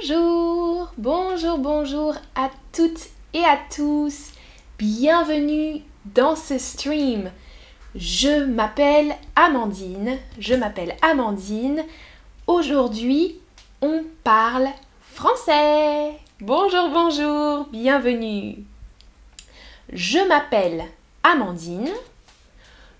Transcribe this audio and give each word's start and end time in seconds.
Bonjour, 0.00 0.92
bonjour, 0.96 1.58
bonjour 1.58 2.14
à 2.36 2.50
toutes 2.72 3.08
et 3.32 3.42
à 3.42 3.58
tous. 3.74 4.30
Bienvenue 4.78 5.82
dans 6.04 6.36
ce 6.36 6.58
stream. 6.58 7.32
Je 7.96 8.44
m'appelle 8.44 9.16
Amandine. 9.34 10.18
Je 10.38 10.54
m'appelle 10.54 10.94
Amandine. 11.02 11.84
Aujourd'hui, 12.46 13.40
on 13.82 14.04
parle 14.22 14.68
français. 15.14 16.12
Bonjour, 16.40 16.90
bonjour, 16.90 17.66
bienvenue. 17.72 18.56
Je 19.92 20.18
m'appelle 20.28 20.84
Amandine. 21.24 21.90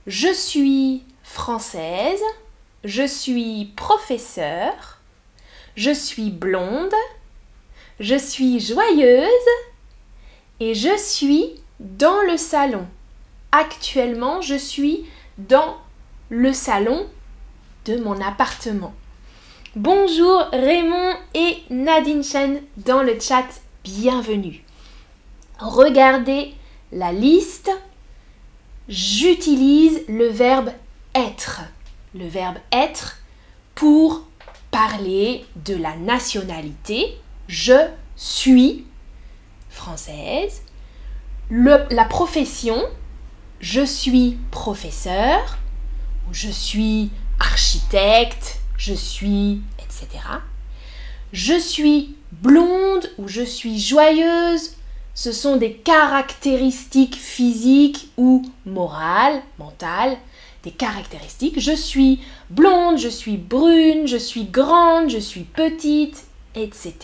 Je 0.06 0.32
suis 0.32 1.04
française. 1.22 2.22
Je 2.82 3.06
suis 3.06 3.72
professeure. 3.76 4.97
Je 5.79 5.92
suis 5.92 6.30
blonde, 6.30 6.92
je 8.00 8.16
suis 8.18 8.59
joyeuse 8.59 9.28
et 10.59 10.74
je 10.74 10.96
suis 10.98 11.54
dans 11.78 12.20
le 12.23 12.37
salon. 12.37 12.84
Actuellement, 13.52 14.41
je 14.41 14.56
suis 14.56 15.06
dans 15.38 15.77
le 16.30 16.52
salon 16.52 17.06
de 17.84 17.96
mon 17.96 18.20
appartement. 18.20 18.92
Bonjour 19.77 20.48
Raymond 20.51 21.14
et 21.34 21.59
Nadine 21.70 22.24
Chen 22.24 22.60
dans 22.79 23.04
le 23.04 23.16
chat, 23.20 23.46
bienvenue. 23.84 24.65
Regardez 25.60 26.54
la 26.90 27.12
liste. 27.12 27.70
J'utilise 28.88 30.02
le 30.09 30.26
verbe 30.26 30.73
être. 31.15 31.60
Le 32.16 32.26
verbe 32.26 32.59
être 32.73 33.18
pour 33.76 34.27
parler 34.70 35.45
de 35.64 35.74
la 35.74 35.96
nationalité. 35.96 37.18
Je 37.48 37.88
suis 38.16 38.84
française. 39.70 40.62
la 41.51 42.04
profession. 42.04 42.82
Je 43.60 43.84
suis 43.84 44.38
professeur. 44.51 45.59
Je 46.32 46.51
suis 46.51 47.10
architecte. 47.40 48.60
Je 48.76 48.95
suis 48.95 49.60
etc. 49.78 50.23
Je 51.32 51.59
suis 51.59 52.16
blonde 52.32 53.10
ou 53.18 53.28
je 53.28 53.43
suis 53.43 53.78
joyeuse. 53.80 54.76
Ce 55.15 55.32
sont 55.32 55.56
des 55.56 55.73
caractéristiques 55.73 57.16
physiques 57.16 58.10
ou 58.16 58.43
morales, 58.65 59.43
mentales 59.59 60.16
des 60.64 60.70
caractéristiques. 60.70 61.60
Je 61.60 61.73
suis 61.73 62.20
blonde, 62.51 62.98
je 62.98 63.09
suis 63.09 63.37
brune, 63.37 64.06
je 64.06 64.16
suis 64.16 64.44
grande, 64.44 65.10
je 65.10 65.19
suis 65.19 65.42
petite, 65.42 66.25
etc. 66.54 66.94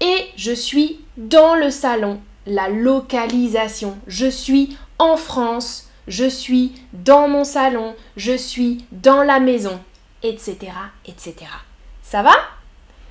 Et 0.00 0.26
je 0.36 0.52
suis 0.52 1.00
dans 1.16 1.54
le 1.54 1.70
salon, 1.70 2.20
la 2.46 2.68
localisation. 2.68 3.98
Je 4.06 4.26
suis 4.26 4.76
en 4.98 5.16
France, 5.16 5.88
je 6.08 6.28
suis 6.28 6.72
dans 6.92 7.28
mon 7.28 7.44
salon, 7.44 7.94
je 8.16 8.36
suis 8.36 8.84
dans 8.92 9.22
la 9.22 9.40
maison, 9.40 9.80
etc. 10.22 10.56
etc. 11.06 11.34
Ça 12.02 12.22
va? 12.22 12.34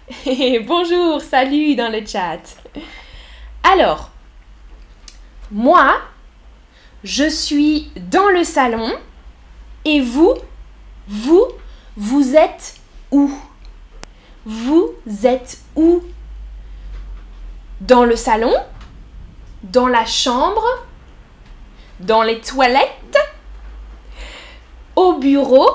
Bonjour, 0.65 1.21
salut 1.21 1.75
dans 1.75 1.91
le 1.91 2.05
chat. 2.05 2.39
Alors, 3.63 4.11
moi, 5.51 5.95
je 7.03 7.27
suis 7.27 7.91
dans 7.95 8.29
le 8.29 8.43
salon, 8.43 8.91
et 9.85 10.01
vous, 10.01 10.33
vous, 11.07 11.45
vous 11.95 12.35
êtes 12.35 12.75
où? 13.11 13.31
Vous 14.45 14.93
êtes 15.23 15.59
où? 15.75 16.01
Dans 17.81 18.03
le 18.03 18.15
salon? 18.15 18.53
Dans 19.63 19.87
la 19.87 20.05
chambre? 20.05 20.65
Dans 21.99 22.23
les 22.23 22.41
toilettes? 22.41 23.17
Au 24.95 25.13
bureau? 25.13 25.69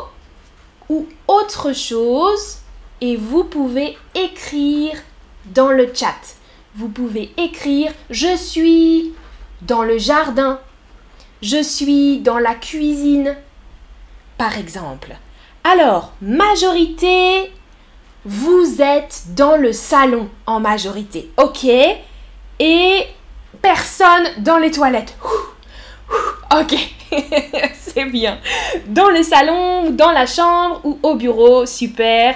Ou 0.88 1.06
autre 1.28 1.72
chose? 1.72 2.59
Et 3.00 3.16
vous 3.16 3.44
pouvez 3.44 3.97
écrire 4.15 4.94
dans 5.47 5.70
le 5.70 5.91
chat. 5.94 6.37
Vous 6.75 6.88
pouvez 6.88 7.32
écrire 7.37 7.93
Je 8.10 8.37
suis 8.37 9.15
dans 9.62 9.82
le 9.82 9.99
jardin. 9.99 10.60
Je 11.43 11.62
suis 11.62 12.19
dans 12.19 12.38
la 12.38 12.54
cuisine 12.54 13.37
par 14.40 14.56
exemple. 14.56 15.14
Alors, 15.64 16.14
majorité, 16.22 17.52
vous 18.24 18.80
êtes 18.80 19.24
dans 19.36 19.56
le 19.56 19.70
salon 19.74 20.30
en 20.46 20.60
majorité, 20.60 21.30
ok? 21.36 21.66
Et 22.58 23.02
personne 23.60 24.28
dans 24.38 24.56
les 24.56 24.70
toilettes. 24.70 25.14
Ok, 26.58 26.74
c'est 27.74 28.06
bien. 28.06 28.38
Dans 28.86 29.10
le 29.10 29.22
salon, 29.22 29.90
dans 29.90 30.10
la 30.10 30.24
chambre 30.24 30.80
ou 30.84 30.98
au 31.02 31.16
bureau, 31.16 31.66
super. 31.66 32.34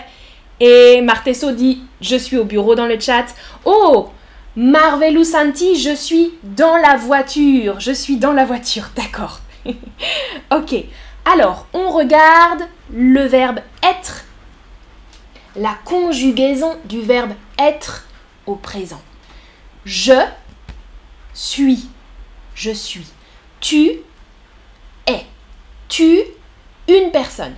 Et 0.60 1.00
Martesso 1.00 1.52
dit 1.52 1.80
Je 2.02 2.16
suis 2.16 2.36
au 2.36 2.44
bureau 2.44 2.74
dans 2.74 2.86
le 2.86 3.00
chat. 3.00 3.24
Oh 3.64 4.10
Marvelou 4.56 5.24
Santi, 5.24 5.80
je 5.80 5.94
suis 5.94 6.34
dans 6.42 6.76
la 6.76 6.96
voiture. 6.96 7.80
Je 7.80 7.92
suis 7.92 8.18
dans 8.18 8.32
la 8.32 8.44
voiture, 8.44 8.90
d'accord. 8.94 9.40
ok, 10.52 10.84
alors, 11.24 11.66
on 11.72 11.90
regarde 11.90 12.68
le 12.90 13.24
verbe 13.26 13.60
être, 13.82 14.24
la 15.56 15.74
conjugaison 15.84 16.78
du 16.84 17.00
verbe 17.00 17.32
être 17.58 18.06
au 18.46 18.56
présent. 18.56 19.00
Je 19.84 20.20
suis, 21.32 21.88
je 22.54 22.70
suis. 22.70 23.06
Tu 23.60 24.00
es. 25.06 25.26
Tu, 25.88 26.20
une 26.88 27.10
personne. 27.10 27.54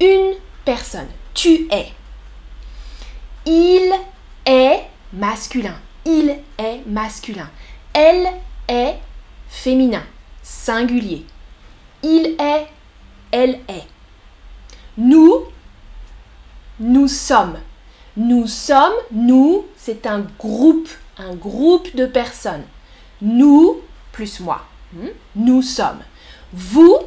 Une 0.00 0.34
personne. 0.64 1.08
Tu 1.34 1.68
es. 1.70 1.92
Il 3.46 3.92
est 4.46 4.82
masculin. 5.12 5.76
Il 6.06 6.38
est 6.58 6.86
masculin. 6.86 7.50
Elle 7.92 8.28
est 8.68 8.96
féminin. 9.48 10.02
Singulier. 10.42 11.26
Il 12.02 12.36
est, 12.38 12.66
elle 13.30 13.60
est. 13.68 13.86
Nous, 14.96 15.44
nous 16.78 17.08
sommes. 17.08 17.58
Nous 18.16 18.46
sommes, 18.46 18.92
nous, 19.12 19.66
c'est 19.76 20.06
un 20.06 20.26
groupe, 20.38 20.88
un 21.18 21.34
groupe 21.34 21.94
de 21.94 22.06
personnes. 22.06 22.64
Nous, 23.22 23.80
plus 24.12 24.40
moi. 24.40 24.62
Hmm? 24.92 25.08
Nous 25.36 25.62
sommes. 25.62 26.02
Vous 26.52 26.98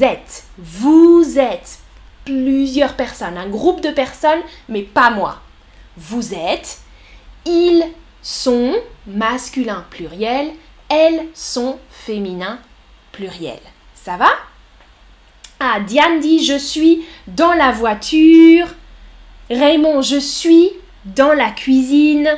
êtes, 0.00 0.44
vous 0.58 1.38
êtes 1.38 1.78
plusieurs 2.24 2.94
personnes, 2.94 3.36
un 3.36 3.48
groupe 3.48 3.80
de 3.80 3.90
personnes, 3.90 4.40
mais 4.68 4.82
pas 4.82 5.10
moi. 5.10 5.40
Vous 5.96 6.34
êtes, 6.34 6.78
ils 7.46 7.84
sont 8.22 8.74
masculin 9.06 9.84
pluriel, 9.90 10.50
elles 10.88 11.26
sont 11.34 11.78
féminin 11.90 12.58
pluriel. 13.12 13.60
Ça 14.10 14.16
va? 14.16 14.30
Ah, 15.60 15.78
Diane 15.78 16.18
dit 16.18 16.44
je 16.44 16.58
suis 16.58 17.04
dans 17.28 17.52
la 17.52 17.70
voiture. 17.70 18.66
Raymond, 19.48 20.02
je 20.02 20.18
suis 20.18 20.70
dans 21.04 21.32
la 21.32 21.52
cuisine. 21.52 22.28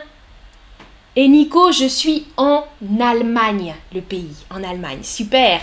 Et 1.16 1.28
Nico, 1.28 1.72
je 1.72 1.86
suis 1.86 2.26
en 2.36 2.66
Allemagne, 3.00 3.74
le 3.94 4.02
pays, 4.02 4.36
en 4.50 4.62
Allemagne. 4.62 4.98
Super. 5.02 5.62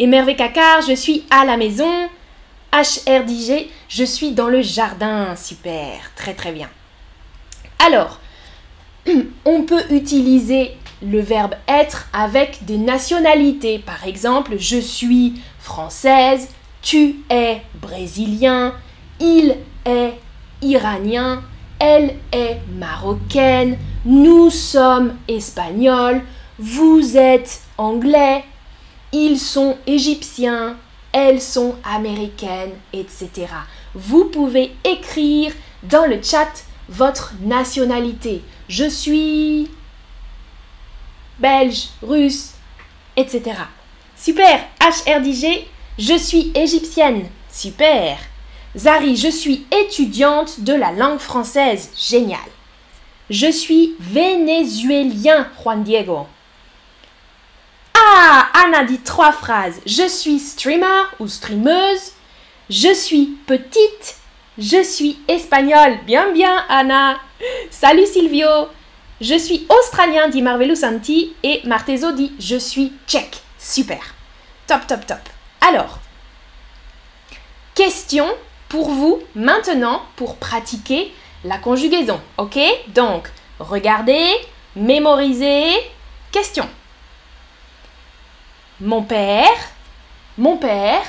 Et 0.00 0.08
Mervé 0.08 0.34
Cacard, 0.34 0.82
je 0.82 0.94
suis 0.96 1.24
à 1.30 1.44
la 1.44 1.56
maison. 1.56 2.08
HRDG, 2.72 3.70
je 3.88 4.02
suis 4.02 4.32
dans 4.32 4.48
le 4.48 4.62
jardin. 4.62 5.36
Super. 5.36 6.10
Très 6.16 6.34
très 6.34 6.50
bien. 6.50 6.68
Alors, 7.86 8.18
on 9.44 9.62
peut 9.62 9.84
utiliser 9.90 10.76
le 11.02 11.20
verbe 11.20 11.54
être 11.68 12.08
avec 12.12 12.64
des 12.64 12.78
nationalités. 12.78 13.78
Par 13.78 14.06
exemple, 14.06 14.56
je 14.58 14.78
suis 14.78 15.34
française, 15.58 16.48
tu 16.82 17.16
es 17.30 17.62
brésilien, 17.80 18.74
il 19.20 19.56
est 19.84 20.14
iranien, 20.62 21.42
elle 21.78 22.14
est 22.32 22.58
marocaine, 22.78 23.76
nous 24.04 24.50
sommes 24.50 25.14
espagnols, 25.28 26.22
vous 26.58 27.16
êtes 27.16 27.60
anglais, 27.76 28.44
ils 29.12 29.38
sont 29.38 29.76
égyptiens, 29.86 30.76
elles 31.12 31.40
sont 31.40 31.74
américaines, 31.84 32.72
etc. 32.92 33.46
Vous 33.94 34.26
pouvez 34.26 34.72
écrire 34.84 35.52
dans 35.82 36.06
le 36.06 36.22
chat 36.22 36.64
votre 36.88 37.34
nationalité. 37.42 38.42
Je 38.68 38.88
suis 38.88 39.68
belge, 41.38 41.88
russe, 42.02 42.52
etc. 43.16 43.42
Super, 44.16 44.60
HRDG, 44.80 45.66
je 45.98 46.16
suis 46.16 46.52
égyptienne. 46.54 47.28
Super. 47.50 48.18
Zari, 48.76 49.16
je 49.16 49.28
suis 49.28 49.66
étudiante 49.70 50.60
de 50.60 50.74
la 50.74 50.92
langue 50.92 51.18
française. 51.18 51.90
Génial. 51.96 52.38
Je 53.30 53.50
suis 53.50 53.96
vénézuélien, 53.98 55.48
Juan 55.62 55.82
Diego. 55.82 56.26
Ah, 57.94 58.48
Anna 58.52 58.84
dit 58.84 58.98
trois 58.98 59.32
phrases. 59.32 59.80
Je 59.86 60.06
suis 60.06 60.38
streamer 60.38 61.04
ou 61.18 61.26
streameuse. 61.26 62.12
Je 62.68 62.92
suis 62.92 63.38
petite. 63.46 64.16
Je 64.58 64.82
suis 64.82 65.18
espagnole. 65.28 65.98
Bien, 66.06 66.30
bien, 66.32 66.64
Anna. 66.68 67.18
Salut 67.70 68.06
Silvio. 68.06 68.68
Je 69.20 69.38
suis 69.38 69.66
australien, 69.68 70.28
dit 70.28 70.42
Marvelo 70.42 70.74
Santi. 70.74 71.34
Et 71.42 71.60
Martezo 71.64 72.12
dit 72.12 72.32
Je 72.38 72.56
suis 72.56 72.92
tchèque. 73.06 73.40
Super. 73.58 74.14
Top, 74.66 74.86
top, 74.86 75.06
top. 75.06 75.18
Alors, 75.60 75.98
question 77.74 78.26
pour 78.68 78.90
vous 78.90 79.22
maintenant 79.34 80.02
pour 80.16 80.36
pratiquer 80.36 81.12
la 81.44 81.58
conjugaison. 81.58 82.20
Ok? 82.36 82.58
Donc, 82.88 83.30
regardez, 83.58 84.28
mémorisez. 84.74 85.72
Question. 86.30 86.68
Mon 88.80 89.02
père, 89.02 89.56
mon 90.36 90.58
père, 90.58 91.02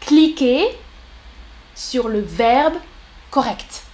cliquez 0.00 0.66
sur 1.76 2.08
le 2.08 2.20
verbe 2.20 2.74
correct. 3.30 3.85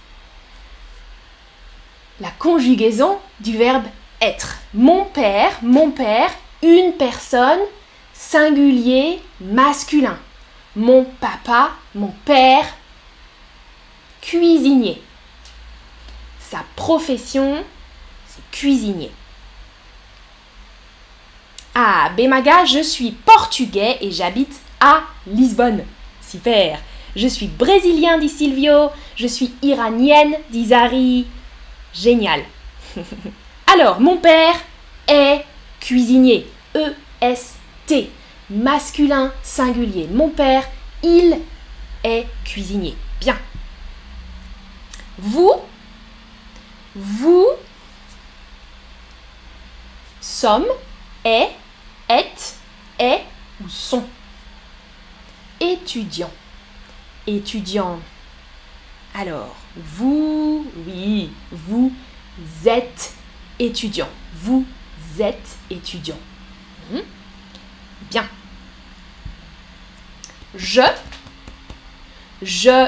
La 2.19 2.29
conjugaison 2.37 3.17
du 3.39 3.57
verbe 3.57 3.85
être. 4.21 4.57
Mon 4.73 5.05
père, 5.05 5.51
mon 5.61 5.91
père, 5.91 6.31
une 6.61 6.93
personne, 6.93 7.59
singulier, 8.13 9.19
masculin. 9.41 10.17
Mon 10.75 11.05
papa, 11.19 11.71
mon 11.95 12.13
père, 12.25 12.65
cuisinier. 14.21 15.01
Sa 16.39 16.63
profession, 16.75 17.63
c'est 18.27 18.57
cuisinier. 18.57 19.11
Ah, 21.75 22.11
Bemaga, 22.15 22.65
je 22.65 22.83
suis 22.83 23.11
portugais 23.11 23.97
et 24.01 24.11
j'habite 24.11 24.59
à 24.79 25.01
Lisbonne. 25.25 25.83
Super. 26.21 26.79
Je 27.15 27.27
suis 27.27 27.47
brésilien, 27.47 28.19
dit 28.19 28.29
Silvio. 28.29 28.89
Je 29.15 29.27
suis 29.27 29.53
iranienne, 29.61 30.35
dit 30.51 30.67
Zari. 30.67 31.25
Génial. 31.93 32.43
Alors, 33.67 33.99
mon 33.99 34.17
père 34.17 34.55
est 35.07 35.45
cuisinier. 35.79 36.47
E-S-T. 36.75 38.09
Masculin 38.49 39.31
singulier. 39.41 40.07
Mon 40.11 40.29
père, 40.29 40.67
il 41.01 41.39
est 42.03 42.27
cuisinier. 42.43 42.95
Bien. 43.19 43.37
Vous, 45.17 45.53
vous 46.95 47.47
sommes, 50.19 50.65
est, 51.23 51.49
est, 52.09 52.55
est 52.99 53.21
ou 53.63 53.69
sont. 53.69 54.03
Étudiant. 55.59 56.31
Étudiant. 57.25 57.99
Alors, 59.15 59.55
vous, 59.75 60.65
oui, 60.87 61.31
vous 61.51 61.93
êtes 62.65 63.13
étudiant. 63.59 64.09
Vous 64.35 64.65
êtes 65.19 65.57
étudiant. 65.69 66.17
Hmm? 66.91 67.01
Bien. 68.09 68.25
Je, 70.55 70.81
je 72.41 72.87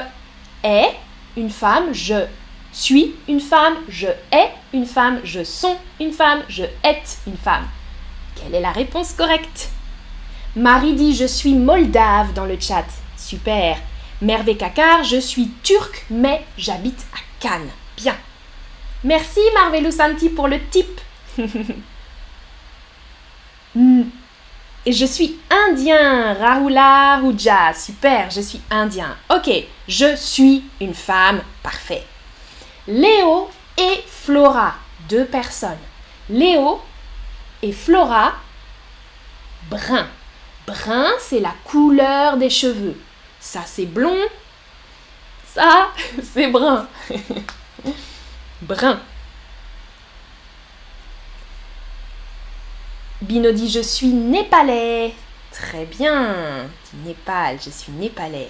est 0.64 0.96
une 1.36 1.50
femme, 1.50 1.92
je 1.92 2.26
suis 2.72 3.14
une 3.28 3.40
femme, 3.40 3.74
je 3.88 4.08
est 4.32 4.50
une 4.72 4.86
femme, 4.86 5.20
je 5.24 5.44
sont 5.44 5.76
une 6.00 6.12
femme, 6.12 6.42
je 6.48 6.64
êtes 6.82 7.18
une 7.26 7.36
femme. 7.36 7.66
Quelle 8.34 8.54
est 8.54 8.60
la 8.60 8.72
réponse 8.72 9.12
correcte? 9.12 9.70
Marie 10.56 10.94
dit 10.94 11.14
je 11.14 11.26
suis 11.26 11.54
moldave 11.54 12.32
dans 12.34 12.44
le 12.44 12.58
chat. 12.58 12.86
Super. 13.16 13.78
Merve 14.22 14.56
Kakar, 14.56 15.04
je 15.04 15.18
suis 15.18 15.50
turc 15.62 16.06
mais 16.10 16.44
j'habite 16.56 17.04
à 17.14 17.18
Cannes. 17.40 17.70
Bien. 17.96 18.16
Merci 19.04 19.40
Marvelou 19.54 19.90
Santi 19.90 20.28
pour 20.30 20.48
le 20.48 20.58
tip. 20.68 21.00
Hmm. 23.74 24.04
Et 24.86 24.92
je 24.92 25.04
suis 25.04 25.38
indien, 25.50 26.32
Rahula 26.32 27.20
Huja. 27.22 27.74
Super, 27.74 28.30
je 28.30 28.40
suis 28.40 28.60
indien. 28.70 29.14
Ok, 29.28 29.50
je 29.86 30.16
suis 30.16 30.64
une 30.80 30.94
femme. 30.94 31.42
Parfait. 31.62 32.02
Léo 32.88 33.50
et 33.76 34.02
Flora, 34.06 34.76
deux 35.10 35.26
personnes. 35.26 35.76
Léo 36.30 36.80
et 37.62 37.72
Flora, 37.72 38.32
brun. 39.68 40.06
Brun, 40.66 41.10
c'est 41.20 41.40
la 41.40 41.52
couleur 41.64 42.38
des 42.38 42.50
cheveux. 42.50 42.96
Ça, 43.46 43.60
c'est 43.64 43.86
blond. 43.86 44.18
Ça, 45.46 45.90
c'est 46.34 46.48
brun. 46.48 46.88
brun. 48.62 49.00
Bino 53.22 53.52
dit 53.52 53.70
Je 53.70 53.82
suis 53.82 54.08
népalais. 54.08 55.14
Très 55.52 55.84
bien. 55.84 56.66
Népal, 57.04 57.58
je 57.64 57.70
suis 57.70 57.92
népalais. 57.92 58.48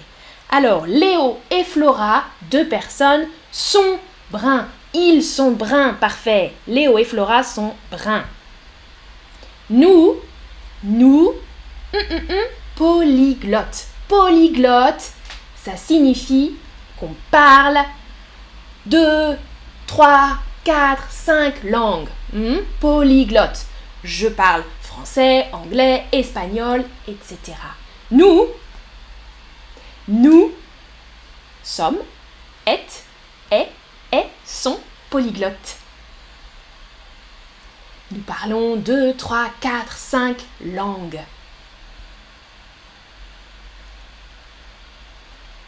Alors, 0.48 0.86
Léo 0.86 1.40
et 1.50 1.62
Flora, 1.62 2.24
deux 2.50 2.66
personnes, 2.66 3.28
sont 3.52 3.98
bruns. 4.30 4.66
Ils 4.94 5.22
sont 5.22 5.50
bruns, 5.50 5.92
parfait. 5.92 6.54
Léo 6.66 6.96
et 6.96 7.04
Flora 7.04 7.42
sont 7.42 7.74
bruns. 7.90 8.24
Nous, 9.68 10.16
nous, 10.82 11.34
hum, 11.92 12.00
hum, 12.10 12.20
hum, 12.30 12.44
polyglotte. 12.76 13.88
Polyglotte, 14.08 15.12
ça 15.56 15.76
signifie 15.76 16.54
qu'on 16.98 17.14
parle 17.30 17.78
deux, 18.86 19.36
trois, 19.86 20.38
quatre, 20.64 21.10
cinq 21.10 21.62
langues. 21.64 22.08
Polyglotte. 22.80 23.66
Je 24.04 24.28
parle 24.28 24.62
français, 24.80 25.48
anglais, 25.52 26.04
espagnol, 26.12 26.84
etc. 27.08 27.38
Nous, 28.10 28.46
nous 30.08 30.52
sommes, 31.62 31.98
êtes, 32.66 33.04
est, 33.50 33.68
est, 34.12 34.28
sont 34.44 34.78
polyglottes. 35.10 35.76
Nous 38.12 38.22
parlons 38.22 38.76
deux, 38.76 39.14
trois, 39.14 39.50
quatre, 39.60 39.96
cinq 39.96 40.36
langues. 40.64 41.20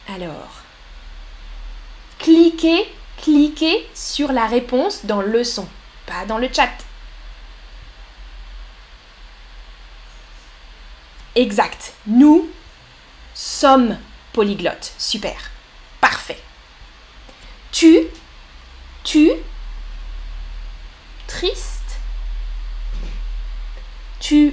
Alors, 0.09 0.63
cliquez, 2.19 2.91
cliquez 3.19 3.87
sur 3.95 4.33
la 4.33 4.47
réponse 4.47 5.05
dans 5.05 5.21
le 5.21 5.45
son, 5.45 5.69
pas 6.07 6.25
dans 6.25 6.39
le 6.39 6.49
chat. 6.53 6.71
Exact. 11.39 11.93
Nous 12.07 12.51
sommes 13.33 13.97
polyglottes. 14.33 14.93
Super. 14.99 15.51
Parfait. 16.01 16.43
Tu, 17.71 18.07
tu, 19.05 19.31
triste. 21.29 22.01
Tu 24.19 24.53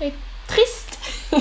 es 0.00 0.14
triste. 0.46 0.98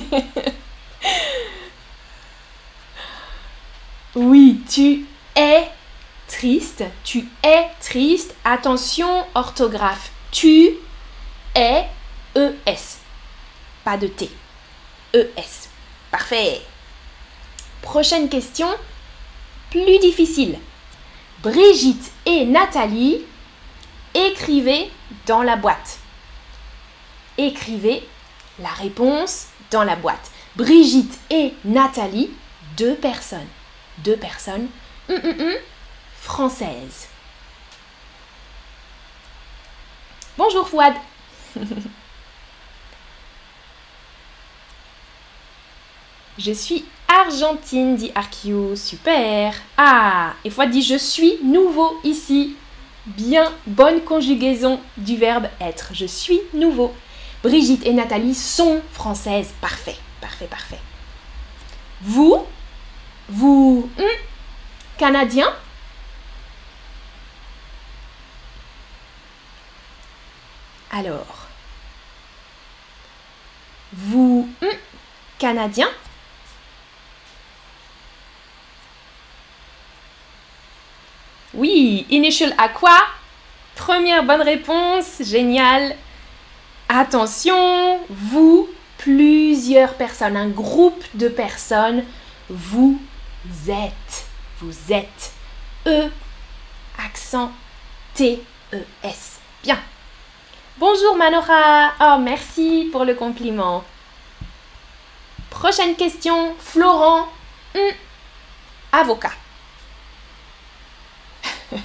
oui, 4.16 4.63
tu 4.74 5.06
es 5.36 5.68
triste. 6.28 6.84
Tu 7.04 7.28
es 7.44 7.68
triste. 7.80 8.34
Attention, 8.44 9.24
orthographe. 9.36 10.12
Tu 10.32 10.72
es 11.56 11.86
ES. 12.36 12.98
Pas 13.84 13.98
de 13.98 14.08
T. 14.08 14.32
ES. 15.14 15.70
Parfait. 16.10 16.62
Prochaine 17.84 18.30
question, 18.30 18.68
plus 19.70 20.00
difficile. 20.00 20.58
Brigitte 21.44 22.12
et 22.26 22.46
Nathalie, 22.46 23.22
écrivez 24.16 24.90
dans 25.28 25.44
la 25.44 25.56
boîte. 25.56 26.00
Écrivez 27.38 28.08
la 28.60 28.70
réponse 28.70 29.48
dans 29.70 29.84
la 29.84 29.98
boîte. 29.98 30.32
Brigitte 30.56 31.20
et 31.30 31.54
Nathalie, 31.64 32.32
deux 32.78 32.96
personnes. 32.96 33.48
Deux 34.00 34.18
personnes 34.18 34.68
hum, 35.10 35.20
hum, 35.24 35.36
hum, 35.40 35.54
françaises. 36.20 37.08
Bonjour 40.38 40.68
Fouad. 40.68 40.94
Je 46.40 46.52
suis 46.52 46.84
Argentine, 47.08 47.96
dit 47.96 48.12
Arkiu. 48.16 48.76
Super. 48.76 49.54
Ah, 49.78 50.34
et 50.44 50.50
fois 50.50 50.66
dit 50.66 50.82
je 50.82 50.98
suis 50.98 51.38
nouveau 51.44 52.00
ici. 52.04 52.56
Bien, 53.06 53.52
bonne 53.68 54.02
conjugaison 54.02 54.80
du 54.98 55.16
verbe 55.18 55.48
être. 55.62 55.92
Je 55.94 56.06
suis 56.06 56.40
nouveau. 56.54 56.92
Brigitte 57.44 57.86
et 57.86 57.94
Nathalie 57.94 58.34
sont 58.34 58.82
françaises. 58.92 59.54
Parfait, 59.62 59.98
parfait, 60.22 60.48
parfait. 60.48 60.80
Vous, 62.02 62.44
vous, 63.30 63.90
hmm, 63.98 64.04
Canadien? 64.98 65.54
Alors, 70.92 71.48
vous, 73.94 74.50
hmm, 74.62 74.68
Canadien? 75.40 75.88
Oui, 81.54 82.06
initial 82.10 82.54
à 82.58 82.70
quoi? 82.70 82.98
Première 83.76 84.24
bonne 84.24 84.42
réponse, 84.42 85.22
génial. 85.22 85.96
Attention, 86.90 88.00
vous, 88.10 88.70
plusieurs 88.98 89.96
personnes, 89.96 90.38
un 90.38 90.50
groupe 90.50 91.04
de 91.16 91.28
personnes, 91.28 92.04
vous 92.50 93.00
êtes, 93.68 94.26
vous 94.60 94.92
êtes. 94.92 95.34
E, 95.86 96.10
accent 96.98 97.52
T, 98.14 98.42
E, 98.74 98.78
S. 99.04 99.40
Bien. 99.64 99.80
Bonjour 100.78 101.16
Manora. 101.16 101.94
Oh, 102.00 102.18
merci 102.20 102.90
pour 102.92 103.06
le 103.06 103.16
compliment. 103.16 103.84
Prochaine 105.50 105.96
question, 105.96 106.56
Florent, 106.60 107.28
hmm, 107.76 107.92
avocat. 108.92 109.34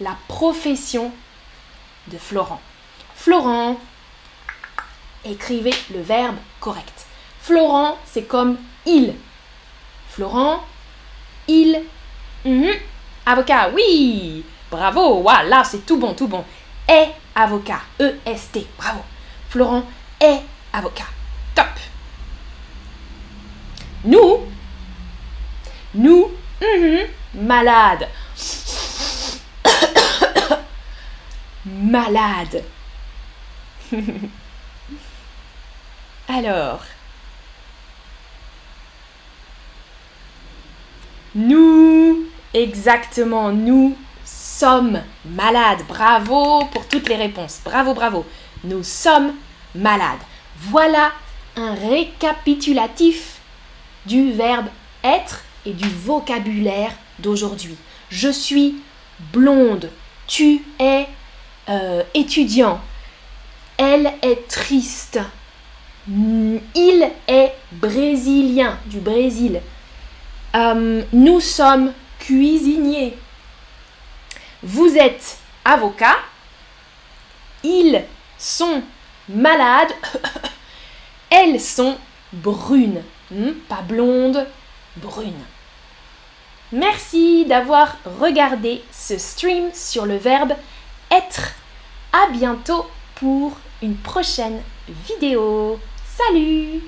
la 0.00 0.16
profession 0.28 1.12
de 2.06 2.18
Florent. 2.18 2.60
Florent, 3.14 3.78
écrivez 5.24 5.74
le 5.92 6.00
verbe 6.00 6.36
correct. 6.60 7.06
Florent, 7.42 7.98
c'est 8.06 8.24
comme 8.24 8.56
il. 8.86 9.14
Florent, 10.10 10.60
il, 11.48 11.82
mhm. 12.44 12.72
avocat, 13.26 13.70
oui, 13.74 14.44
bravo, 14.70 15.22
voilà, 15.22 15.64
c'est 15.64 15.86
tout 15.86 15.98
bon, 15.98 16.14
tout 16.14 16.28
bon. 16.28 16.44
Est 16.88 17.10
avocat, 17.34 17.80
E-S-T, 18.00 18.66
bravo. 18.76 19.00
Florent 19.48 19.84
est 20.20 20.40
avocat, 20.72 21.06
top. 21.54 21.66
Nous, 24.04 24.40
nous, 25.94 26.30
mhm. 26.60 27.06
malade. 27.34 28.08
malade. 31.64 32.64
Alors, 36.28 36.80
nous, 41.34 42.24
exactement, 42.52 43.52
nous 43.52 43.96
sommes 44.24 45.00
malades. 45.24 45.80
Bravo 45.88 46.64
pour 46.66 46.86
toutes 46.86 47.08
les 47.08 47.16
réponses. 47.16 47.60
Bravo, 47.64 47.94
bravo. 47.94 48.26
Nous 48.64 48.82
sommes 48.82 49.32
malades. 49.74 50.18
Voilà 50.58 51.12
un 51.56 51.74
récapitulatif 51.74 53.38
du 54.06 54.32
verbe 54.32 54.66
être 55.02 55.42
et 55.64 55.72
du 55.72 55.88
vocabulaire 55.88 56.92
d'aujourd'hui. 57.18 57.76
Je 58.10 58.28
suis 58.28 58.76
blonde. 59.32 59.90
Tu 60.26 60.62
es 60.78 61.06
euh, 61.68 62.02
étudiant. 62.14 62.80
Elle 63.76 64.12
est 64.22 64.48
triste. 64.48 65.20
Il 66.08 67.10
est 67.28 67.52
brésilien, 67.72 68.78
du 68.86 68.98
Brésil. 68.98 69.60
Euh, 70.54 71.02
nous 71.12 71.40
sommes 71.40 71.92
cuisiniers. 72.18 73.16
Vous 74.62 74.96
êtes 74.96 75.38
avocat. 75.64 76.16
Ils 77.62 78.04
sont 78.38 78.82
malades. 79.28 79.92
Elles 81.30 81.60
sont 81.60 81.96
brunes. 82.32 83.02
Hmm, 83.30 83.52
pas 83.68 83.82
blondes, 83.82 84.46
brunes. 84.96 85.44
Merci 86.72 87.44
d'avoir 87.46 87.96
regardé 88.20 88.82
ce 88.92 89.18
stream 89.18 89.70
sur 89.72 90.06
le 90.06 90.16
verbe 90.16 90.54
être. 91.10 91.52
À 92.12 92.28
bientôt 92.32 92.86
pour 93.14 93.56
une 93.82 93.96
prochaine 93.96 94.60
vidéo. 95.06 95.78
Salut 96.04 96.80